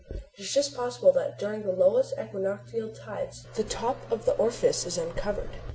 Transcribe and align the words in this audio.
It 0.33 0.39
is 0.41 0.51
just 0.51 0.75
possible 0.75 1.11
that 1.11 1.37
during 1.37 1.61
the 1.61 1.71
lowest 1.71 2.15
equinoctial 2.17 2.89
tides 2.89 3.45
the 3.53 3.63
top 3.63 3.97
of 4.11 4.25
the 4.25 4.35
orifice 4.37 4.83
is 4.87 4.97
uncovered. 4.97 5.51